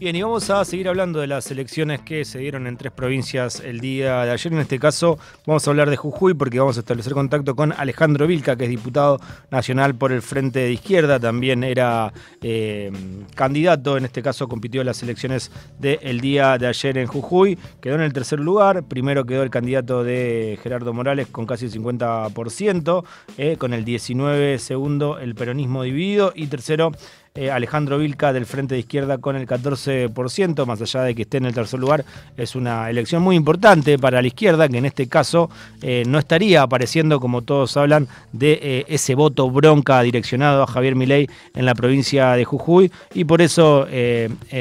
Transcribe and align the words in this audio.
Bien, 0.00 0.16
y 0.16 0.22
vamos 0.22 0.48
a 0.48 0.64
seguir 0.64 0.88
hablando 0.88 1.20
de 1.20 1.26
las 1.26 1.50
elecciones 1.50 2.00
que 2.00 2.24
se 2.24 2.38
dieron 2.38 2.66
en 2.66 2.78
tres 2.78 2.90
provincias 2.90 3.60
el 3.60 3.80
día 3.80 4.24
de 4.24 4.30
ayer. 4.30 4.50
En 4.50 4.60
este 4.60 4.78
caso, 4.78 5.18
vamos 5.44 5.66
a 5.66 5.70
hablar 5.70 5.90
de 5.90 5.98
Jujuy 5.98 6.32
porque 6.32 6.58
vamos 6.58 6.78
a 6.78 6.80
establecer 6.80 7.12
contacto 7.12 7.54
con 7.54 7.74
Alejandro 7.74 8.26
Vilca, 8.26 8.56
que 8.56 8.64
es 8.64 8.70
diputado 8.70 9.20
nacional 9.50 9.94
por 9.94 10.10
el 10.12 10.22
Frente 10.22 10.60
de 10.60 10.72
Izquierda. 10.72 11.20
También 11.20 11.62
era 11.62 12.14
eh, 12.40 12.90
candidato, 13.34 13.98
en 13.98 14.06
este 14.06 14.22
caso 14.22 14.48
compitió 14.48 14.80
en 14.80 14.86
las 14.86 15.02
elecciones 15.02 15.52
del 15.78 16.22
día 16.22 16.56
de 16.56 16.66
ayer 16.66 16.96
en 16.96 17.06
Jujuy. 17.06 17.58
Quedó 17.82 17.96
en 17.96 18.00
el 18.00 18.14
tercer 18.14 18.40
lugar. 18.40 18.84
Primero 18.84 19.26
quedó 19.26 19.42
el 19.42 19.50
candidato 19.50 20.02
de 20.02 20.58
Gerardo 20.62 20.94
Morales 20.94 21.26
con 21.26 21.44
casi 21.44 21.66
el 21.66 21.72
50%, 21.72 23.04
eh, 23.36 23.56
con 23.58 23.74
el 23.74 23.84
19 23.84 24.58
segundo 24.60 25.18
el 25.18 25.34
peronismo 25.34 25.82
dividido. 25.82 26.32
Y 26.34 26.46
tercero, 26.46 26.92
eh, 27.36 27.48
Alejandro 27.48 27.96
Vilca 27.98 28.32
del 28.32 28.44
Frente 28.44 28.74
de 28.74 28.80
Izquierda 28.80 29.18
con 29.18 29.36
el 29.36 29.46
14%, 29.46 30.66
más 30.66 30.82
allá 30.82 31.02
de 31.02 31.14
que 31.14 31.22
esté 31.22 31.36
en 31.36 31.44
el 31.44 31.54
tercer 31.54 31.78
lugar, 31.78 32.04
es 32.36 32.56
una 32.56 32.90
elección 32.90 33.22
muy 33.22 33.36
importante 33.36 34.00
para 34.00 34.20
la 34.20 34.26
izquierda, 34.26 34.68
que 34.68 34.78
en 34.78 34.86
este 34.86 35.06
caso 35.06 35.48
eh, 35.80 36.02
no 36.08 36.18
estaría 36.18 36.62
apareciendo, 36.62 37.20
como 37.20 37.42
todos 37.42 37.76
hablan, 37.76 38.08
de 38.32 38.58
eh, 38.60 38.84
ese 38.88 39.14
voto 39.14 39.48
bronca 39.48 40.02
direccionado 40.02 40.64
a 40.64 40.66
Javier 40.66 40.96
Milei 40.96 41.28
en 41.54 41.66
la 41.66 41.76
provincia 41.76 42.32
de 42.32 42.44
Jujuy, 42.44 42.90
y 43.14 43.22
por 43.22 43.42
eso 43.42 43.86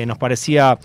nos 0.06 0.18
parecía 0.18 0.78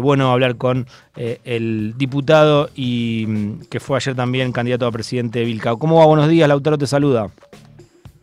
bueno 0.00 0.32
hablar 0.32 0.56
con 0.56 0.86
el 1.14 1.94
diputado 1.96 2.70
y 2.74 3.26
mm, 3.28 3.60
que 3.70 3.80
fue 3.80 3.96
ayer 3.96 4.14
también 4.14 4.50
candidato 4.52 4.86
a 4.86 4.92
presidente 4.92 5.44
Vilca. 5.44 5.76
¿Cómo 5.76 5.98
va? 5.98 6.06
Buenos 6.06 6.28
días, 6.28 6.48
Lautaro 6.48 6.78
te 6.78 6.86
saluda. 6.86 7.30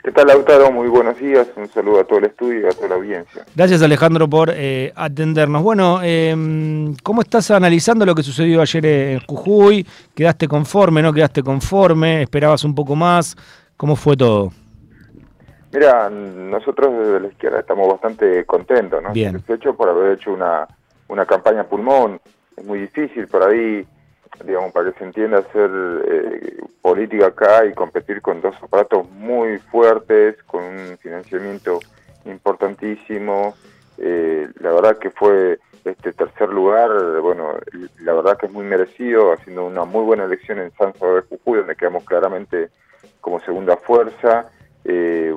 ¿Qué 0.06 0.12
tal, 0.12 0.28
Lautaro? 0.28 0.72
Muy 0.72 0.88
buenos 0.88 1.18
días. 1.18 1.48
Un 1.56 1.68
saludo 1.68 2.02
a 2.02 2.04
todo 2.04 2.20
el 2.20 2.26
estudio 2.26 2.62
y 2.62 2.66
a 2.68 2.70
toda 2.70 2.90
la 2.90 2.96
audiencia. 2.96 3.44
Gracias, 3.56 3.82
Alejandro, 3.82 4.30
por 4.30 4.52
eh, 4.54 4.94
atendernos. 4.96 5.64
Bueno, 5.64 6.00
em, 6.04 6.96
¿cómo 7.02 7.24
estás 7.24 7.50
analizando 7.50 8.06
lo 8.06 8.14
que 8.14 8.22
sucedió 8.22 8.62
ayer 8.62 8.86
en 8.86 9.20
Jujuy? 9.22 9.84
¿Quedaste 10.14 10.48
conforme, 10.48 11.02
no 11.02 11.12
quedaste 11.12 11.42
conforme? 11.42 12.22
¿Esperabas 12.22 12.64
un 12.64 12.76
poco 12.76 12.96
más? 12.96 13.36
¿Cómo 13.78 13.96
fue 13.96 14.16
todo? 14.16 14.52
Mira, 15.74 16.08
nosotros 16.12 16.94
desde 17.00 17.20
la 17.22 17.28
izquierda 17.28 17.60
estamos 17.62 17.92
bastante 17.92 18.46
contentos, 18.46 19.02
¿no? 19.02 19.12
Bien. 19.12 19.44
por 19.76 19.90
haber 19.90 20.20
hecho 20.20 20.32
una, 20.32 20.68
una 21.08 21.26
campaña 21.26 21.64
pulmón. 21.64 22.22
Es 22.56 22.64
muy 22.64 22.78
difícil 22.78 23.28
por 23.28 23.42
ahí 23.42 23.84
digamos, 24.44 24.72
para 24.72 24.92
que 24.92 25.00
se 25.00 25.06
entienda, 25.06 25.40
hacer 25.40 25.70
eh, 26.08 26.58
política 26.82 27.28
acá 27.28 27.66
y 27.66 27.74
competir 27.74 28.22
con 28.22 28.42
dos 28.42 28.56
aparatos 28.62 29.10
muy 29.12 29.60
fuertes, 29.60 30.42
con 30.44 30.64
un 30.64 30.98
financiamiento 30.98 31.80
importantísimo. 32.26 33.56
Eh, 33.98 34.48
la 34.60 34.72
verdad 34.72 34.98
que 34.98 35.10
fue 35.12 35.60
este 35.84 36.14
tercer 36.14 36.50
lugar, 36.50 36.90
bueno, 37.22 37.54
la 38.00 38.14
verdad 38.14 38.38
que 38.38 38.48
es 38.48 38.52
muy 38.52 38.66
merecido, 38.66 39.34
haciendo 39.34 39.66
una 39.66 39.86
muy 39.86 40.04
buena 40.04 40.26
elección 40.26 40.60
en 40.60 40.72
San 40.72 40.94
Salvador 40.94 41.24
de 41.24 41.38
Jujuy, 41.38 41.60
donde 41.60 41.76
quedamos 41.76 42.04
claramente 42.04 42.70
como 43.22 43.40
segunda 43.40 43.78
fuerza, 43.78 44.50
eh, 44.84 45.34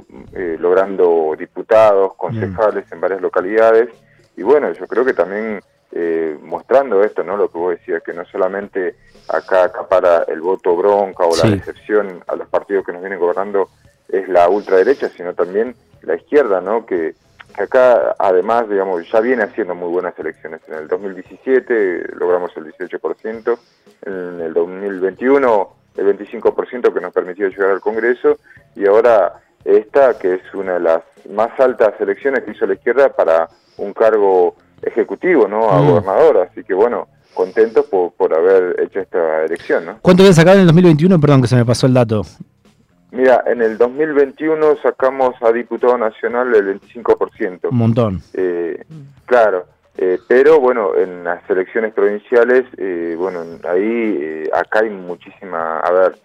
logrando 0.58 1.34
diputados, 1.38 2.14
concejales 2.14 2.90
en 2.92 3.00
varias 3.00 3.20
localidades. 3.20 3.90
Y 4.36 4.42
bueno, 4.42 4.72
yo 4.72 4.86
creo 4.86 5.04
que 5.04 5.14
también 5.14 5.60
eh, 5.92 6.38
mostrando 6.42 7.02
esto, 7.02 7.24
¿no? 7.24 7.36
Lo 7.36 7.50
que 7.50 7.58
vos 7.58 7.70
decías, 7.78 8.02
que 8.02 8.12
no 8.12 8.24
solamente 8.26 8.96
acá 9.28 9.64
acapara 9.64 10.24
el 10.28 10.40
voto 10.40 10.76
bronca 10.76 11.24
o 11.24 11.36
la 11.36 11.50
decepción 11.50 12.22
a 12.26 12.36
los 12.36 12.48
partidos 12.48 12.84
que 12.84 12.92
nos 12.92 13.00
vienen 13.00 13.18
gobernando 13.18 13.68
es 14.08 14.28
la 14.28 14.48
ultraderecha, 14.48 15.08
sino 15.08 15.34
también 15.34 15.74
la 16.02 16.16
izquierda, 16.16 16.60
¿no? 16.60 16.86
Que, 16.86 17.14
acá, 17.58 18.14
además, 18.18 18.68
digamos, 18.68 19.10
ya 19.10 19.20
viene 19.20 19.42
haciendo 19.44 19.74
muy 19.74 19.88
buenas 19.88 20.18
elecciones. 20.18 20.60
En 20.68 20.74
el 20.74 20.88
2017 20.88 22.14
logramos 22.16 22.56
el 22.56 22.72
18%, 22.72 23.58
en 24.06 24.40
el 24.40 24.54
2021 24.54 25.78
el 25.96 26.16
25% 26.16 26.94
que 26.94 27.00
nos 27.00 27.12
permitió 27.12 27.48
llegar 27.48 27.70
al 27.70 27.80
Congreso, 27.80 28.38
y 28.76 28.86
ahora 28.86 29.40
esta, 29.64 30.16
que 30.16 30.34
es 30.34 30.54
una 30.54 30.74
de 30.74 30.80
las 30.80 31.02
más 31.28 31.58
altas 31.58 32.00
elecciones 32.00 32.44
que 32.44 32.52
hizo 32.52 32.66
la 32.66 32.74
izquierda 32.74 33.08
para 33.08 33.48
un 33.78 33.92
cargo 33.92 34.54
ejecutivo, 34.82 35.48
¿no? 35.48 35.70
A 35.70 35.80
mm. 35.80 35.88
gobernador, 35.88 36.48
así 36.50 36.64
que 36.64 36.74
bueno, 36.74 37.08
contentos 37.34 37.86
por, 37.86 38.12
por 38.12 38.34
haber 38.34 38.80
hecho 38.80 39.00
esta 39.00 39.44
elección, 39.44 39.86
¿no? 39.86 39.98
¿Cuánto 40.02 40.22
habían 40.22 40.34
sacado 40.34 40.56
en 40.56 40.62
el 40.62 40.66
2021? 40.66 41.20
Perdón 41.20 41.42
que 41.42 41.48
se 41.48 41.56
me 41.56 41.64
pasó 41.64 41.86
el 41.86 41.94
dato. 41.94 42.22
Mira, 43.10 43.42
en 43.46 43.62
el 43.62 43.78
2021 43.78 44.76
sacamos 44.82 45.34
a 45.40 45.50
diputado 45.50 45.96
nacional 45.96 46.54
el 46.54 46.78
25%. 46.78 47.70
Un 47.70 47.76
montón. 47.76 48.22
Eh, 48.34 48.84
claro, 49.24 49.66
eh, 49.96 50.18
pero 50.28 50.60
bueno, 50.60 50.94
en 50.94 51.24
las 51.24 51.48
elecciones 51.48 51.94
provinciales, 51.94 52.66
eh, 52.76 53.14
bueno, 53.18 53.44
ahí, 53.68 54.44
acá 54.52 54.80
hay 54.80 54.90
muchísima, 54.90 55.80
a 55.80 55.90
ver, 55.90 56.18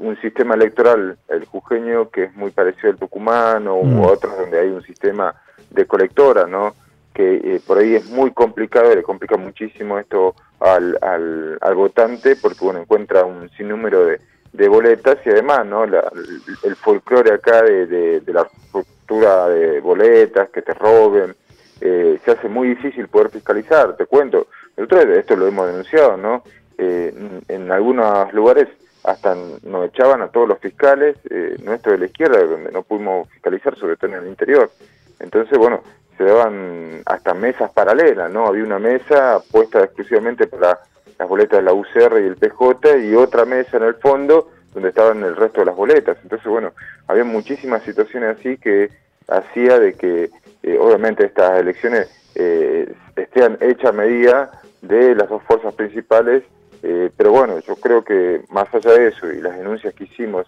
un 0.00 0.20
sistema 0.20 0.54
electoral, 0.54 1.16
el 1.28 1.44
jujeño, 1.46 2.10
que 2.10 2.24
es 2.24 2.34
muy 2.34 2.50
parecido 2.50 2.90
al 2.90 2.98
tucumano, 2.98 3.76
u 3.76 3.84
mm. 3.84 4.04
otros 4.04 4.36
donde 4.36 4.58
hay 4.60 4.68
un 4.68 4.82
sistema 4.82 5.34
de 5.70 5.86
colectora, 5.86 6.46
¿no? 6.46 6.74
Que 7.18 7.56
eh, 7.56 7.60
por 7.66 7.78
ahí 7.78 7.96
es 7.96 8.08
muy 8.10 8.30
complicado, 8.30 8.94
le 8.94 9.02
complica 9.02 9.36
muchísimo 9.36 9.98
esto 9.98 10.36
al, 10.60 10.96
al, 11.02 11.74
votante 11.74 12.36
porque 12.36 12.64
bueno 12.64 12.78
encuentra 12.78 13.24
un 13.24 13.50
sinnúmero 13.56 14.06
de, 14.06 14.20
de 14.52 14.68
boletas 14.68 15.18
y 15.26 15.30
además 15.30 15.66
no 15.66 15.82
el, 15.82 16.76
folclore 16.76 17.32
acá 17.32 17.62
de, 17.62 18.22
la 18.28 18.42
estructura 18.42 19.48
de 19.48 19.80
boletas 19.80 20.48
que 20.50 20.62
te 20.62 20.72
roben 20.74 21.34
eh, 21.80 22.20
se 22.24 22.30
hace 22.30 22.48
muy 22.48 22.68
difícil 22.68 23.08
poder 23.08 23.30
fiscalizar 23.30 23.96
te 23.96 24.06
cuento. 24.06 24.46
Nosotros 24.76 25.06
esto 25.06 25.34
lo 25.34 25.48
hemos 25.48 25.66
denunciado 25.66 26.16
no 26.16 26.44
eh, 26.78 27.12
en, 27.48 27.72
algunos 27.72 28.32
lugares 28.32 28.68
hasta 29.02 29.34
nos 29.64 29.86
echaban 29.88 30.22
a 30.22 30.28
todos 30.28 30.46
los 30.46 30.60
fiscales 30.60 31.16
nuestros 31.64 31.94
de 31.94 31.98
la 31.98 32.06
izquierda 32.06 32.44
donde 32.44 32.70
no 32.70 32.84
pudimos 32.84 33.28
fiscalizar 33.30 33.76
sobre 33.76 33.96
todo 33.96 34.12
en 34.12 34.22
el 34.22 34.28
interior. 34.28 34.70
Entonces 35.18 35.58
bueno 35.58 35.82
se 36.18 36.24
daban 36.24 37.00
hasta 37.06 37.32
mesas 37.32 37.70
paralelas, 37.70 38.30
¿no? 38.30 38.46
Había 38.46 38.64
una 38.64 38.80
mesa 38.80 39.40
puesta 39.52 39.84
exclusivamente 39.84 40.48
para 40.48 40.80
las 41.16 41.28
boletas 41.28 41.60
de 41.60 41.64
la 41.64 41.72
UCR 41.72 42.20
y 42.20 42.26
el 42.26 42.36
PJ 42.36 42.98
y 42.98 43.14
otra 43.14 43.44
mesa 43.44 43.76
en 43.76 43.84
el 43.84 43.94
fondo 43.94 44.50
donde 44.74 44.90
estaban 44.90 45.22
el 45.22 45.36
resto 45.36 45.60
de 45.60 45.66
las 45.66 45.76
boletas. 45.76 46.18
Entonces, 46.22 46.46
bueno, 46.48 46.72
había 47.06 47.24
muchísimas 47.24 47.82
situaciones 47.84 48.36
así 48.36 48.58
que 48.58 48.90
hacía 49.28 49.78
de 49.78 49.94
que, 49.94 50.30
eh, 50.64 50.78
obviamente, 50.78 51.24
estas 51.24 51.60
elecciones 51.60 52.10
eh, 52.34 52.92
estén 53.16 53.56
hechas 53.60 53.90
a 53.90 53.92
medida 53.92 54.50
de 54.82 55.14
las 55.14 55.28
dos 55.28 55.42
fuerzas 55.44 55.74
principales, 55.74 56.42
eh, 56.82 57.10
pero 57.16 57.30
bueno, 57.30 57.58
yo 57.60 57.76
creo 57.76 58.04
que 58.04 58.42
más 58.50 58.72
allá 58.74 58.92
de 58.92 59.08
eso 59.08 59.32
y 59.32 59.40
las 59.40 59.56
denuncias 59.56 59.94
que 59.94 60.04
hicimos 60.04 60.46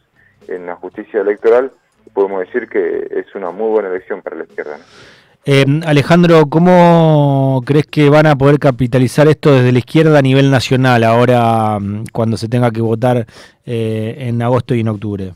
en 0.49 0.67
la 0.67 0.77
justicia 0.77 1.21
electoral, 1.21 1.73
podemos 2.13 2.41
decir 2.41 2.69
que 2.69 3.07
es 3.11 3.35
una 3.35 3.51
muy 3.51 3.71
buena 3.71 3.89
elección 3.89 4.21
para 4.21 4.37
la 4.37 4.45
izquierda. 4.45 4.79
¿no? 4.79 4.85
Eh, 5.47 5.65
Alejandro, 5.87 6.47
¿cómo 6.51 7.63
crees 7.65 7.87
que 7.87 8.11
van 8.11 8.27
a 8.27 8.37
poder 8.37 8.59
capitalizar 8.59 9.27
esto 9.27 9.53
desde 9.53 9.73
la 9.73 9.79
izquierda 9.79 10.19
a 10.19 10.23
nivel 10.23 10.51
nacional 10.51 11.03
ahora 11.03 11.79
mm, 11.81 12.05
cuando 12.13 12.37
se 12.37 12.49
tenga 12.49 12.71
que 12.71 12.83
votar 12.83 13.27
eh, 13.65 14.17
en 14.19 14.43
agosto 14.43 14.75
y 14.75 14.81
en 14.81 14.89
octubre? 14.89 15.33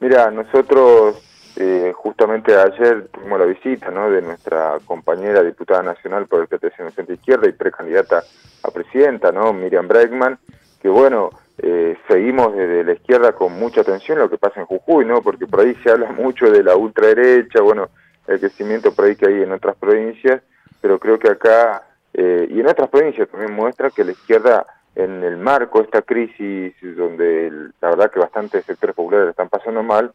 Mira, 0.00 0.30
nosotros 0.30 1.16
eh, 1.56 1.92
justamente 1.94 2.54
ayer 2.54 3.08
tuvimos 3.08 3.38
la 3.38 3.46
visita 3.46 3.90
¿no? 3.90 4.10
de 4.10 4.20
nuestra 4.20 4.78
compañera 4.84 5.42
diputada 5.42 5.82
nacional 5.82 6.26
por 6.26 6.40
el 6.42 6.48
PTC 6.48 6.80
en 6.80 6.92
Centro 6.92 7.14
Izquierda 7.14 7.48
y 7.48 7.52
precandidata 7.52 8.22
a 8.62 8.70
presidenta, 8.70 9.32
¿no? 9.32 9.52
Miriam 9.52 9.88
Bregman, 9.88 10.38
que 10.80 10.88
bueno, 10.88 11.30
eh, 11.58 11.96
seguimos 12.08 12.54
desde 12.54 12.84
la 12.84 12.92
izquierda 12.92 13.32
con 13.32 13.58
mucha 13.58 13.80
atención 13.80 14.18
lo 14.18 14.30
que 14.30 14.38
pasa 14.38 14.60
en 14.60 14.66
Jujuy, 14.66 15.04
¿no? 15.04 15.22
Porque 15.22 15.46
por 15.46 15.60
ahí 15.60 15.74
se 15.82 15.90
habla 15.90 16.12
mucho 16.18 16.50
de 16.50 16.62
la 16.62 16.76
ultraderecha, 16.76 17.60
bueno, 17.60 17.88
el 18.30 18.40
crecimiento 18.40 18.94
por 18.94 19.04
ahí 19.04 19.16
que 19.16 19.26
hay 19.26 19.42
en 19.42 19.52
otras 19.52 19.76
provincias, 19.76 20.42
pero 20.80 20.98
creo 20.98 21.18
que 21.18 21.28
acá 21.28 21.82
eh, 22.14 22.46
y 22.50 22.60
en 22.60 22.66
otras 22.66 22.88
provincias 22.88 23.28
también 23.28 23.52
muestra 23.52 23.90
que 23.90 24.04
la 24.04 24.12
izquierda 24.12 24.66
en 24.94 25.22
el 25.22 25.36
marco 25.36 25.78
de 25.78 25.84
esta 25.84 26.02
crisis 26.02 26.74
donde 26.96 27.50
la 27.80 27.90
verdad 27.90 28.10
que 28.10 28.20
bastantes 28.20 28.64
sectores 28.64 28.94
populares 28.94 29.30
están 29.30 29.48
pasando 29.48 29.82
mal, 29.82 30.12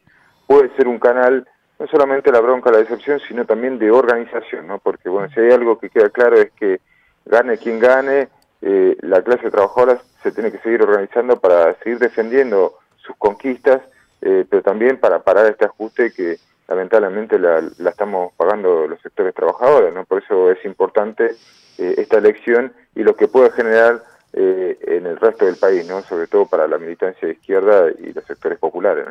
puede 0.48 0.70
ser 0.76 0.88
un 0.88 1.00
canal 1.00 1.48
no 1.78 1.88
solamente 1.88 2.32
la 2.32 2.40
bronca, 2.40 2.72
la 2.72 2.78
decepción, 2.78 3.20
sino 3.28 3.46
también 3.46 3.78
de 3.78 3.92
organización, 3.92 4.68
¿no? 4.68 4.80
Porque 4.80 5.10
bueno, 5.10 5.30
si 5.34 5.42
hay 5.42 5.52
algo 5.52 5.78
que 5.78 5.90
queda 5.90 6.10
claro 6.10 6.38
es 6.38 6.52
que 6.52 6.80
gane 7.26 7.58
quien 7.58 7.80
gane, 7.80 8.30
eh, 8.62 8.96
la 9.02 9.22
clase 9.22 9.52
trabajadora 9.52 10.00
se 10.24 10.32
tiene 10.32 10.52
que 10.52 10.60
seguir 10.60 10.82
organizando 10.82 11.40
para 11.40 11.74
seguir 11.80 12.00
defendiendo 12.00 12.76
sus 12.96 13.16
conquistas, 13.18 13.82
eh, 14.22 14.46
pero 14.50 14.62
también 14.64 14.98
para 14.98 15.20
parar 15.20 15.48
este 15.48 15.66
ajuste 15.66 16.14
que 16.14 16.38
lamentablemente 16.68 17.38
la, 17.40 17.62
estamos 17.90 18.34
pagando 18.34 18.88
los 18.88 19.02
sectores 19.02 19.34
trabajadores, 19.34 19.94
¿no? 19.94 20.06
Por 20.06 20.24
eso 20.24 20.52
es 20.52 20.64
importante 20.66 21.36
eh, 21.78 21.96
esta 21.98 22.18
elección 22.18 22.74
y 22.96 23.04
lo 23.04 23.16
que 23.16 23.28
puede 23.28 23.52
generar 23.52 24.04
eh, 24.34 24.78
en 24.82 25.06
el 25.06 25.18
resto 25.18 25.46
del 25.46 25.56
país, 25.56 25.88
¿no? 25.88 26.02
Sobre 26.02 26.28
todo 26.28 26.46
para 26.46 26.68
la 26.68 26.78
militancia 26.78 27.28
de 27.28 27.36
izquierda 27.36 27.90
y 28.00 28.14
los 28.14 28.26
sectores 28.26 28.60
populares. 28.60 29.08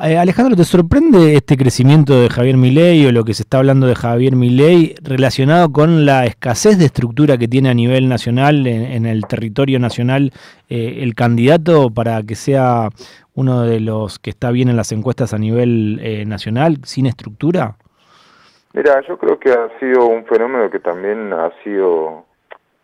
Eh, 0.00 0.16
Alejandro, 0.16 0.56
¿te 0.56 0.64
sorprende 0.64 1.34
este 1.34 1.58
crecimiento 1.58 2.18
de 2.18 2.30
Javier 2.30 2.56
Milei 2.56 3.06
o 3.06 3.12
lo 3.12 3.24
que 3.24 3.34
se 3.34 3.42
está 3.42 3.58
hablando 3.58 3.86
de 3.86 3.94
Javier 3.94 4.34
Milei 4.34 4.94
relacionado 5.02 5.70
con 5.70 6.06
la 6.06 6.24
escasez 6.24 6.78
de 6.78 6.86
estructura 6.86 7.36
que 7.36 7.46
tiene 7.46 7.68
a 7.68 7.74
nivel 7.74 8.08
nacional, 8.08 8.66
en, 8.66 9.04
el 9.04 9.26
territorio 9.26 9.78
nacional, 9.78 10.32
eh, 10.70 11.00
el 11.02 11.14
candidato 11.14 11.90
para 11.90 12.22
que 12.22 12.36
sea 12.36 12.88
uno 13.34 13.64
de 13.64 13.80
los 13.80 14.18
que 14.18 14.30
está 14.30 14.50
bien 14.50 14.70
en 14.70 14.76
las 14.76 14.92
encuestas 14.92 15.34
a 15.34 15.38
nivel 15.38 16.00
eh, 16.02 16.24
nacional, 16.24 16.78
sin 16.84 17.04
estructura? 17.04 17.76
Mira, 18.72 19.02
yo 19.06 19.18
creo 19.18 19.38
que 19.38 19.52
ha 19.52 19.78
sido 19.78 20.06
un 20.06 20.24
fenómeno 20.24 20.70
que 20.70 20.78
también 20.80 21.34
ha 21.34 21.52
sido, 21.62 22.24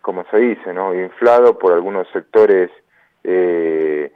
como 0.02 0.26
se 0.31 0.37
dice, 0.37 0.75
¿no? 0.75 0.94
inflado 0.94 1.58
por 1.58 1.72
algunos 1.72 2.06
sectores 2.12 2.70
eh, 3.25 4.12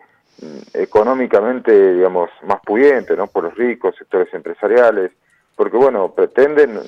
económicamente, 0.75 1.95
digamos, 1.95 2.31
más 2.43 2.61
pudientes, 2.61 3.17
¿no? 3.17 3.27
Por 3.27 3.45
los 3.45 3.55
ricos, 3.55 3.97
sectores 3.97 4.33
empresariales, 4.35 5.13
porque, 5.57 5.77
bueno, 5.77 6.13
pretenden 6.13 6.81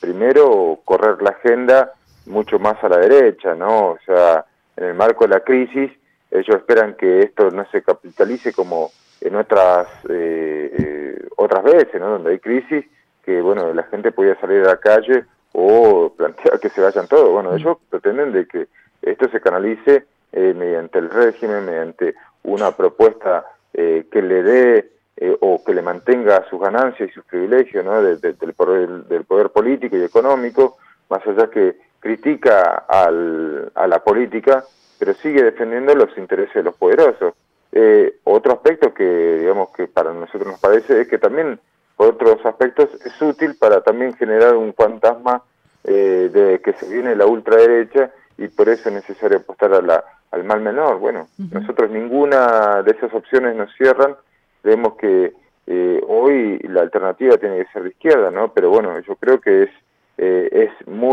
primero 0.00 0.78
correr 0.84 1.22
la 1.22 1.30
agenda 1.30 1.92
mucho 2.26 2.58
más 2.58 2.82
a 2.84 2.88
la 2.88 2.98
derecha, 2.98 3.54
¿no? 3.54 3.90
O 3.90 3.98
sea, 4.04 4.44
en 4.76 4.84
el 4.84 4.94
marco 4.94 5.24
de 5.24 5.34
la 5.34 5.40
crisis, 5.40 5.90
ellos 6.30 6.56
esperan 6.56 6.94
que 6.94 7.20
esto 7.20 7.50
no 7.50 7.64
se 7.70 7.82
capitalice 7.82 8.52
como 8.52 8.90
en 9.20 9.34
otras 9.36 9.88
eh, 10.08 10.70
eh, 10.78 11.28
otras 11.36 11.64
veces, 11.64 12.00
¿no? 12.00 12.10
Donde 12.10 12.32
hay 12.32 12.38
crisis, 12.38 12.84
que, 13.24 13.40
bueno, 13.40 13.72
la 13.72 13.84
gente 13.84 14.12
podía 14.12 14.38
salir 14.40 14.62
a 14.62 14.68
la 14.68 14.76
calle 14.76 15.24
o 15.52 16.12
plantear 16.16 16.60
que 16.60 16.68
se 16.68 16.80
vayan 16.80 17.08
todos. 17.08 17.30
Bueno, 17.30 17.54
ellos 17.54 17.78
pretenden 17.90 18.32
de 18.32 18.46
que 18.46 18.68
esto 19.02 19.28
se 19.30 19.40
canalice 19.40 20.04
eh, 20.32 20.54
mediante 20.54 20.98
el 20.98 21.10
régimen, 21.10 21.64
mediante 21.64 22.14
una 22.42 22.72
propuesta 22.72 23.44
eh, 23.72 24.06
que 24.10 24.22
le 24.22 24.42
dé 24.42 24.90
eh, 25.16 25.36
o 25.40 25.62
que 25.62 25.74
le 25.74 25.82
mantenga 25.82 26.44
sus 26.48 26.60
ganancias 26.60 27.10
y 27.10 27.12
sus 27.12 27.24
privilegios 27.24 27.84
¿no? 27.84 28.02
del, 28.02 28.36
poder, 28.54 28.88
del 29.04 29.24
poder 29.24 29.50
político 29.50 29.96
y 29.96 30.02
económico, 30.02 30.78
más 31.10 31.26
allá 31.26 31.50
que 31.50 31.76
critica 32.00 32.84
al, 32.88 33.70
a 33.74 33.86
la 33.86 34.02
política, 34.02 34.64
pero 34.98 35.14
sigue 35.14 35.42
defendiendo 35.42 35.94
los 35.94 36.16
intereses 36.16 36.54
de 36.54 36.62
los 36.62 36.74
poderosos. 36.74 37.34
Eh, 37.72 38.18
otro 38.24 38.52
aspecto 38.52 38.94
que, 38.94 39.38
digamos, 39.40 39.70
que 39.70 39.86
para 39.86 40.12
nosotros 40.12 40.46
nos 40.46 40.60
parece 40.60 41.02
es 41.02 41.08
que 41.08 41.18
también, 41.18 41.60
por 41.96 42.08
otros 42.08 42.44
aspectos, 42.46 42.88
es 43.04 43.20
útil 43.20 43.56
para 43.56 43.82
también 43.82 44.14
generar 44.14 44.56
un 44.56 44.72
fantasma 44.74 45.42
de 45.84 46.60
que 46.62 46.74
se 46.74 46.86
viene 46.86 47.16
la 47.16 47.24
ultraderecha 47.24 48.10
y 48.36 48.48
por 48.48 48.68
eso 48.68 48.90
es 48.90 48.96
necesario 48.96 49.38
apostar 49.38 49.72
a 49.72 49.80
la, 49.80 50.04
al 50.38 50.44
mal 50.44 50.60
menor. 50.60 50.98
Bueno, 50.98 51.28
nosotros 51.50 51.90
ninguna 51.90 52.82
de 52.82 52.92
esas 52.92 53.12
opciones 53.12 53.54
nos 53.56 53.72
cierran, 53.76 54.16
vemos 54.62 54.94
que 54.94 55.32
eh, 55.66 56.02
hoy 56.06 56.58
la 56.60 56.82
alternativa 56.82 57.36
tiene 57.36 57.58
que 57.58 57.72
ser 57.72 57.82
de 57.82 57.90
izquierda, 57.90 58.30
¿no? 58.30 58.52
Pero 58.52 58.70
bueno, 58.70 58.98
yo 59.00 59.16
creo 59.16 59.40
que 59.40 59.64
es 59.64 59.70
eh, 60.18 60.48
es 60.50 60.88
muy 60.88 61.08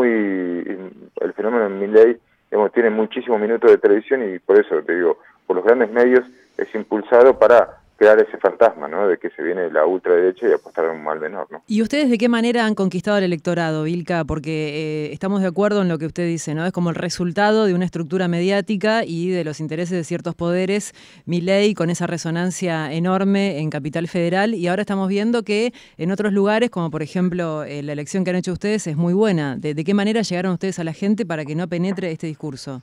el 1.21 1.33
fenómeno 1.33 1.67
en 1.67 1.79
mi 1.79 1.87
ley, 1.87 2.17
digamos, 2.49 2.71
tiene 2.71 2.89
muchísimos 2.89 3.39
minutos 3.39 3.69
de 3.69 3.77
televisión 3.77 4.33
y 4.33 4.39
por 4.39 4.59
eso 4.59 4.81
te 4.81 4.95
digo, 4.95 5.19
por 5.45 5.57
los 5.57 5.65
grandes 5.65 5.91
medios 5.91 6.25
es 6.57 6.73
impulsado 6.73 7.37
para 7.37 7.81
crear 7.97 8.19
ese 8.19 8.37
fantasma, 8.37 8.87
¿no? 8.87 9.07
De 9.07 9.17
que 9.17 9.29
se 9.29 9.41
viene 9.41 9.69
la 9.71 9.85
ultraderecha 9.85 10.47
y 10.47 10.51
apostar 10.51 10.85
a 10.85 10.91
un 10.91 11.03
mal 11.03 11.19
menor, 11.19 11.47
¿no? 11.49 11.63
¿Y 11.67 11.81
ustedes 11.81 12.09
de 12.09 12.17
qué 12.17 12.27
manera 12.27 12.65
han 12.65 12.75
conquistado 12.75 13.17
el 13.17 13.23
electorado, 13.23 13.83
Vilca? 13.83 14.25
Porque 14.25 15.05
eh, 15.07 15.13
estamos 15.13 15.41
de 15.41 15.47
acuerdo 15.47 15.81
en 15.81 15.87
lo 15.87 15.97
que 15.97 16.05
usted 16.05 16.27
dice, 16.27 16.53
¿no? 16.53 16.65
Es 16.65 16.73
como 16.73 16.89
el 16.89 16.95
resultado 16.95 17.65
de 17.65 17.73
una 17.73 17.85
estructura 17.85 18.27
mediática 18.27 19.03
y 19.05 19.29
de 19.29 19.45
los 19.45 19.59
intereses 19.59 19.97
de 19.97 20.03
ciertos 20.03 20.35
poderes, 20.35 20.93
mi 21.25 21.39
ley 21.39 21.73
con 21.73 21.89
esa 21.89 22.05
resonancia 22.05 22.91
enorme 22.91 23.59
en 23.59 23.69
Capital 23.69 24.07
Federal, 24.07 24.53
y 24.53 24.67
ahora 24.67 24.81
estamos 24.81 25.07
viendo 25.07 25.43
que 25.43 25.73
en 25.97 26.11
otros 26.11 26.33
lugares, 26.33 26.69
como 26.69 26.91
por 26.91 27.01
ejemplo 27.01 27.63
eh, 27.63 27.81
la 27.81 27.93
elección 27.93 28.25
que 28.25 28.31
han 28.31 28.35
hecho 28.35 28.51
ustedes, 28.51 28.87
es 28.87 28.97
muy 28.97 29.13
buena. 29.13 29.55
¿De, 29.55 29.75
qué 29.85 29.93
manera 29.93 30.21
llegaron 30.21 30.53
ustedes 30.53 30.79
a 30.79 30.83
la 30.83 30.93
gente 30.93 31.25
para 31.25 31.45
que 31.45 31.55
no 31.55 31.67
penetre 31.67 32.11
este 32.11 32.27
discurso? 32.27 32.81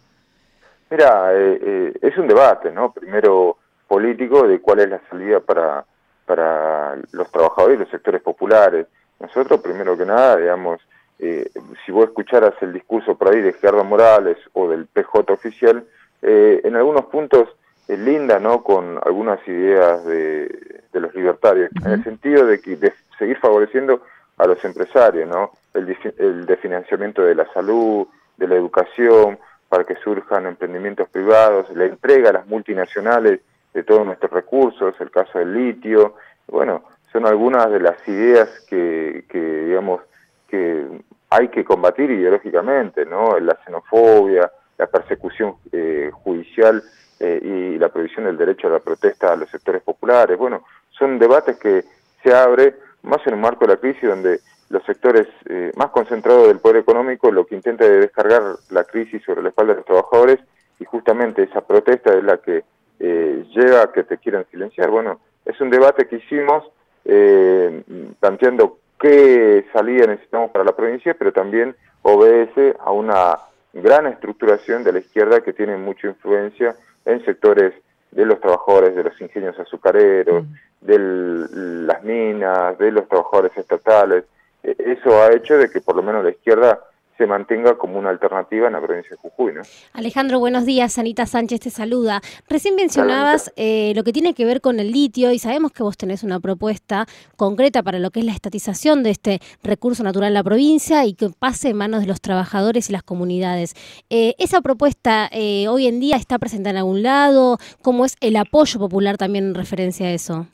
Mira, 0.90 1.30
eh, 1.32 1.92
es 2.00 2.16
un 2.16 2.28
debate, 2.28 2.70
¿no? 2.70 2.92
Primero 2.92 3.56
político 3.92 4.48
de 4.48 4.58
cuál 4.58 4.80
es 4.80 4.88
la 4.88 5.02
salida 5.10 5.40
para, 5.40 5.84
para 6.24 6.96
los 7.12 7.30
trabajadores 7.30 7.76
y 7.76 7.80
los 7.80 7.90
sectores 7.90 8.22
populares. 8.22 8.86
Nosotros, 9.20 9.60
primero 9.60 9.98
que 9.98 10.06
nada, 10.06 10.38
digamos, 10.38 10.80
eh, 11.18 11.50
si 11.84 11.92
vos 11.92 12.06
escucharas 12.06 12.54
el 12.62 12.72
discurso 12.72 13.18
por 13.18 13.28
ahí 13.28 13.42
de 13.42 13.52
Gerardo 13.52 13.84
Morales 13.84 14.38
o 14.54 14.66
del 14.66 14.86
PJ 14.86 15.30
oficial, 15.30 15.84
eh, 16.22 16.62
en 16.64 16.74
algunos 16.74 17.04
puntos 17.04 17.50
es 17.86 17.98
linda, 17.98 18.38
¿no?, 18.38 18.64
con 18.64 18.98
algunas 19.04 19.46
ideas 19.46 20.06
de, 20.06 20.80
de 20.90 21.00
los 21.00 21.14
libertarios, 21.14 21.70
en 21.84 21.92
el 21.92 22.02
sentido 22.02 22.46
de, 22.46 22.62
que, 22.62 22.76
de 22.76 22.94
seguir 23.18 23.36
favoreciendo 23.40 24.00
a 24.38 24.46
los 24.46 24.64
empresarios, 24.64 25.28
¿no?, 25.28 25.50
el, 25.74 25.94
el 26.16 26.46
de 26.46 26.56
financiamiento 26.56 27.20
de 27.20 27.34
la 27.34 27.46
salud, 27.52 28.06
de 28.38 28.48
la 28.48 28.54
educación, 28.54 29.38
para 29.68 29.84
que 29.84 29.96
surjan 29.96 30.46
emprendimientos 30.46 31.10
privados, 31.10 31.68
la 31.76 31.84
entrega 31.84 32.30
a 32.30 32.32
las 32.32 32.46
multinacionales 32.46 33.40
de 33.72 33.82
todos 33.82 34.04
nuestros 34.04 34.30
recursos, 34.30 34.94
el 35.00 35.10
caso 35.10 35.38
del 35.38 35.54
litio, 35.54 36.16
bueno, 36.48 36.84
son 37.12 37.26
algunas 37.26 37.70
de 37.70 37.80
las 37.80 37.96
ideas 38.08 38.48
que, 38.68 39.24
que 39.28 39.38
digamos, 39.38 40.00
que 40.48 40.86
hay 41.30 41.48
que 41.48 41.64
combatir 41.64 42.10
ideológicamente, 42.10 43.06
¿no? 43.06 43.38
La 43.38 43.58
xenofobia, 43.64 44.50
la 44.78 44.86
persecución 44.86 45.54
eh, 45.70 46.10
judicial 46.12 46.82
eh, 47.20 47.40
y 47.42 47.78
la 47.78 47.88
prohibición 47.88 48.26
del 48.26 48.36
derecho 48.36 48.68
a 48.68 48.72
la 48.72 48.80
protesta 48.80 49.32
a 49.32 49.36
los 49.36 49.48
sectores 49.48 49.82
populares. 49.82 50.36
Bueno, 50.36 50.64
son 50.90 51.18
debates 51.18 51.58
que 51.58 51.84
se 52.22 52.34
abre 52.34 52.74
más 53.02 53.26
en 53.26 53.34
un 53.34 53.40
marco 53.40 53.66
de 53.66 53.74
la 53.74 53.80
crisis 53.80 54.08
donde 54.08 54.40
los 54.68 54.84
sectores 54.84 55.26
eh, 55.48 55.72
más 55.76 55.90
concentrados 55.90 56.48
del 56.48 56.58
poder 56.58 56.78
económico 56.78 57.30
lo 57.30 57.46
que 57.46 57.54
intenta 57.54 57.84
es 57.84 58.00
descargar 58.00 58.42
la 58.70 58.84
crisis 58.84 59.22
sobre 59.24 59.42
la 59.42 59.50
espalda 59.50 59.72
de 59.72 59.78
los 59.78 59.86
trabajadores 59.86 60.40
y 60.78 60.84
justamente 60.84 61.42
esa 61.42 61.60
protesta 61.60 62.14
es 62.14 62.24
la 62.24 62.38
que 62.38 62.64
eh, 63.04 63.44
lleva 63.52 63.82
a 63.82 63.92
que 63.92 64.04
te 64.04 64.16
quieran 64.18 64.46
silenciar. 64.50 64.88
Bueno, 64.88 65.18
es 65.44 65.60
un 65.60 65.70
debate 65.70 66.06
que 66.06 66.16
hicimos 66.16 66.62
eh, 67.04 67.82
planteando 68.20 68.78
qué 69.00 69.66
salida 69.72 70.06
necesitamos 70.06 70.52
para 70.52 70.64
la 70.64 70.76
provincia, 70.76 71.16
pero 71.18 71.32
también 71.32 71.74
obedece 72.02 72.76
a 72.78 72.92
una 72.92 73.38
gran 73.72 74.06
estructuración 74.06 74.84
de 74.84 74.92
la 74.92 75.00
izquierda 75.00 75.40
que 75.40 75.52
tiene 75.52 75.76
mucha 75.76 76.06
influencia 76.06 76.76
en 77.04 77.24
sectores 77.24 77.74
de 78.12 78.24
los 78.24 78.40
trabajadores 78.40 78.94
de 78.94 79.02
los 79.02 79.20
ingenios 79.20 79.58
azucareros, 79.58 80.44
de 80.80 80.98
las 80.98 82.04
minas, 82.04 82.78
de 82.78 82.92
los 82.92 83.08
trabajadores 83.08 83.56
estatales. 83.56 84.24
E, 84.62 84.76
eso 84.78 85.20
ha 85.20 85.32
hecho 85.32 85.58
de 85.58 85.70
que 85.70 85.80
por 85.80 85.96
lo 85.96 86.04
menos 86.04 86.22
la 86.22 86.30
izquierda 86.30 86.78
se 87.22 87.26
mantenga 87.28 87.78
como 87.78 88.00
una 88.00 88.10
alternativa 88.10 88.66
en 88.66 88.72
la 88.72 88.80
provincia 88.80 89.10
de 89.10 89.16
Jujuy. 89.16 89.52
¿no? 89.54 89.62
Alejandro, 89.92 90.40
buenos 90.40 90.66
días. 90.66 90.98
Anita 90.98 91.24
Sánchez 91.24 91.60
te 91.60 91.70
saluda. 91.70 92.20
Recién 92.48 92.74
mencionabas 92.74 93.52
eh, 93.54 93.92
lo 93.94 94.02
que 94.02 94.12
tiene 94.12 94.34
que 94.34 94.44
ver 94.44 94.60
con 94.60 94.80
el 94.80 94.90
litio 94.90 95.30
y 95.30 95.38
sabemos 95.38 95.70
que 95.70 95.84
vos 95.84 95.96
tenés 95.96 96.24
una 96.24 96.40
propuesta 96.40 97.06
concreta 97.36 97.84
para 97.84 98.00
lo 98.00 98.10
que 98.10 98.18
es 98.18 98.26
la 98.26 98.32
estatización 98.32 99.04
de 99.04 99.10
este 99.10 99.38
recurso 99.62 100.02
natural 100.02 100.30
en 100.30 100.34
la 100.34 100.42
provincia 100.42 101.06
y 101.06 101.14
que 101.14 101.28
pase 101.30 101.68
en 101.68 101.76
manos 101.76 102.00
de 102.00 102.08
los 102.08 102.20
trabajadores 102.20 102.90
y 102.90 102.92
las 102.92 103.04
comunidades. 103.04 103.74
Eh, 104.10 104.34
¿Esa 104.38 104.60
propuesta 104.60 105.28
eh, 105.30 105.68
hoy 105.68 105.86
en 105.86 106.00
día 106.00 106.16
está 106.16 106.40
presente 106.40 106.70
en 106.70 106.76
algún 106.76 107.04
lado? 107.04 107.58
¿Cómo 107.82 108.04
es 108.04 108.16
el 108.20 108.34
apoyo 108.34 108.80
popular 108.80 109.16
también 109.16 109.44
en 109.44 109.54
referencia 109.54 110.08
a 110.08 110.10
eso? 110.10 110.46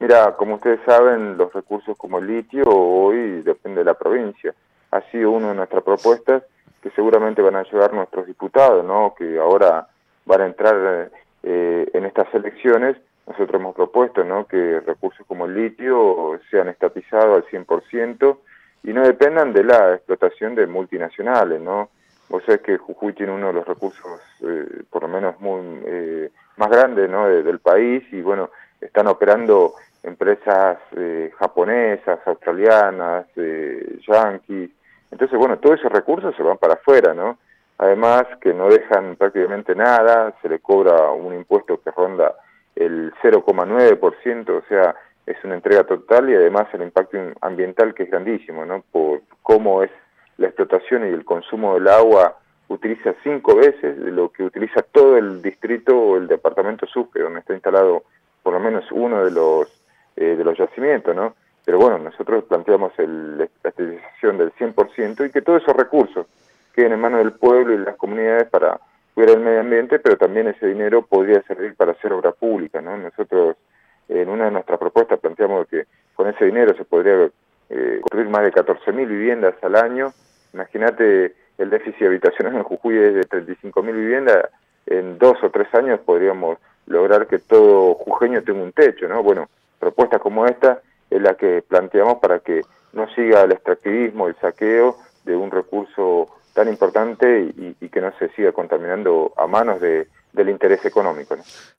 Mira, 0.00 0.34
como 0.36 0.56
ustedes 0.56 0.80
saben, 0.84 1.36
los 1.36 1.52
recursos 1.52 1.96
como 1.96 2.18
el 2.18 2.26
litio 2.26 2.64
hoy 2.66 3.42
depende 3.42 3.80
de 3.80 3.84
la 3.84 3.94
provincia 3.94 4.52
ha 4.90 5.00
sido 5.10 5.30
una 5.30 5.48
de 5.48 5.54
nuestras 5.54 5.82
propuestas 5.82 6.42
que 6.82 6.90
seguramente 6.90 7.42
van 7.42 7.56
a 7.56 7.64
llevar 7.64 7.92
nuestros 7.92 8.26
diputados, 8.26 8.84
¿no? 8.84 9.14
que 9.16 9.38
ahora 9.38 9.88
van 10.24 10.40
a 10.42 10.46
entrar 10.46 11.10
eh, 11.42 11.90
en 11.92 12.04
estas 12.04 12.32
elecciones. 12.34 12.96
Nosotros 13.26 13.60
hemos 13.60 13.74
propuesto 13.74 14.24
¿no? 14.24 14.46
que 14.46 14.80
recursos 14.80 15.26
como 15.26 15.46
el 15.46 15.54
litio 15.54 16.38
sean 16.50 16.68
estatizados 16.68 17.44
al 17.44 17.66
100% 17.66 18.38
y 18.84 18.92
no 18.92 19.02
dependan 19.02 19.52
de 19.52 19.64
la 19.64 19.94
explotación 19.94 20.54
de 20.54 20.66
multinacionales. 20.66 21.60
¿no? 21.60 21.90
Vos 22.28 22.42
sabés 22.44 22.62
que 22.62 22.78
Jujuy 22.78 23.12
tiene 23.12 23.32
uno 23.32 23.48
de 23.48 23.54
los 23.54 23.66
recursos, 23.66 24.20
eh, 24.42 24.82
por 24.88 25.02
lo 25.02 25.08
menos 25.08 25.38
muy 25.40 25.82
eh, 25.84 26.30
más 26.56 26.70
grandes 26.70 27.10
¿no? 27.10 27.26
del 27.28 27.58
país 27.58 28.04
y 28.12 28.22
bueno, 28.22 28.50
están 28.80 29.08
operando 29.08 29.74
empresas 30.04 30.78
japonesas, 31.38 32.20
australianas, 32.24 33.26
yanquis, 34.06 34.70
entonces, 35.10 35.38
bueno, 35.38 35.58
todos 35.58 35.78
esos 35.78 35.92
recursos 35.92 36.34
se 36.36 36.42
van 36.42 36.58
para 36.58 36.74
afuera, 36.74 37.14
¿no? 37.14 37.38
Además 37.78 38.24
que 38.40 38.52
no 38.52 38.68
dejan 38.68 39.16
prácticamente 39.16 39.74
nada, 39.74 40.34
se 40.42 40.48
le 40.48 40.58
cobra 40.58 41.10
un 41.12 41.34
impuesto 41.34 41.80
que 41.80 41.90
ronda 41.90 42.34
el 42.74 43.12
0,9%, 43.22 44.50
o 44.50 44.62
sea, 44.68 44.94
es 45.26 45.36
una 45.44 45.54
entrega 45.54 45.84
total 45.84 46.30
y 46.30 46.34
además 46.34 46.66
el 46.72 46.82
impacto 46.82 47.18
ambiental 47.40 47.94
que 47.94 48.04
es 48.04 48.10
grandísimo, 48.10 48.64
¿no? 48.64 48.82
Por 48.90 49.22
cómo 49.42 49.82
es 49.82 49.90
la 50.38 50.48
explotación 50.48 51.04
y 51.06 51.12
el 51.12 51.24
consumo 51.24 51.74
del 51.74 51.88
agua 51.88 52.36
utiliza 52.68 53.14
cinco 53.22 53.56
veces 53.56 53.96
lo 53.98 54.30
que 54.30 54.44
utiliza 54.44 54.82
todo 54.82 55.16
el 55.16 55.42
distrito 55.42 55.98
o 55.98 56.16
el 56.16 56.28
departamento 56.28 56.86
Sucre, 56.86 57.22
donde 57.22 57.40
está 57.40 57.54
instalado 57.54 58.04
por 58.42 58.52
lo 58.54 58.60
menos 58.60 58.84
uno 58.90 59.24
de 59.24 59.30
los 59.30 59.68
eh, 60.16 60.34
de 60.36 60.44
los 60.44 60.58
yacimientos, 60.58 61.14
¿no? 61.14 61.34
Pero 61.68 61.80
bueno, 61.80 61.98
nosotros 61.98 62.44
planteamos 62.44 62.98
el, 62.98 63.36
la 63.36 63.44
estatización 63.44 64.38
del 64.38 64.54
100% 64.54 65.26
y 65.26 65.30
que 65.30 65.42
todos 65.42 65.60
esos 65.62 65.76
recursos 65.76 66.26
queden 66.74 66.94
en 66.94 67.00
manos 67.00 67.18
del 67.18 67.32
pueblo 67.32 67.74
y 67.74 67.76
las 67.76 67.94
comunidades 67.96 68.48
para 68.48 68.80
cuidar 69.12 69.36
el 69.36 69.44
medio 69.44 69.60
ambiente, 69.60 69.98
pero 69.98 70.16
también 70.16 70.48
ese 70.48 70.66
dinero 70.66 71.02
podría 71.02 71.42
servir 71.42 71.76
para 71.76 71.92
hacer 71.92 72.14
obra 72.14 72.32
pública, 72.32 72.80
¿no? 72.80 72.96
Nosotros 72.96 73.56
en 74.08 74.30
una 74.30 74.46
de 74.46 74.52
nuestras 74.52 74.78
propuestas 74.78 75.20
planteamos 75.20 75.68
que 75.68 75.84
con 76.14 76.26
ese 76.28 76.46
dinero 76.46 76.74
se 76.74 76.86
podría 76.86 77.28
eh, 77.68 77.98
construir 78.00 78.30
más 78.30 78.44
de 78.44 78.52
14.000 78.52 79.06
viviendas 79.06 79.54
al 79.62 79.76
año. 79.76 80.14
Imagínate 80.54 81.34
el 81.58 81.68
déficit 81.68 82.06
habitacional 82.06 82.56
en 82.56 82.62
Jujuy 82.62 82.96
es 82.96 83.14
de 83.14 83.28
35.000 83.28 83.92
viviendas, 83.92 84.46
en 84.86 85.18
dos 85.18 85.36
o 85.42 85.50
tres 85.50 85.68
años 85.74 86.00
podríamos 86.00 86.56
lograr 86.86 87.26
que 87.26 87.38
todo 87.38 87.92
jujeño 87.92 88.42
tenga 88.42 88.62
un 88.62 88.72
techo, 88.72 89.06
¿no? 89.06 89.22
Bueno, 89.22 89.50
propuestas 89.78 90.22
como 90.22 90.46
esta 90.46 90.80
es 91.10 91.22
la 91.22 91.34
que 91.34 91.62
planteamos 91.62 92.18
para 92.18 92.40
que 92.40 92.62
no 92.92 93.08
siga 93.14 93.42
el 93.42 93.52
extractivismo, 93.52 94.28
el 94.28 94.36
saqueo 94.36 94.96
de 95.24 95.36
un 95.36 95.50
recurso 95.50 96.28
tan 96.54 96.68
importante 96.68 97.52
y, 97.56 97.76
y 97.80 97.88
que 97.88 98.00
no 98.00 98.12
se 98.18 98.28
siga 98.30 98.52
contaminando 98.52 99.32
a 99.36 99.46
manos 99.46 99.80
de, 99.80 100.08
del 100.32 100.48
interés 100.50 100.84
económico. 100.84 101.36